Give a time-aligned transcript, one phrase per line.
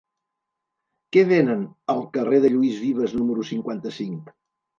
[1.15, 1.61] Què venen
[1.95, 4.35] al carrer de Lluís Vives número cinquanta-cinc?